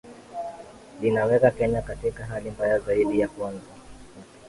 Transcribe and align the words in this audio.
linaweka 1.01 1.51
kenya 1.51 1.81
katika 1.81 2.25
hali 2.25 2.51
mbaya 2.51 2.79
zaidi 2.79 3.27
kwanza 3.27 3.57
kenya 3.59 4.25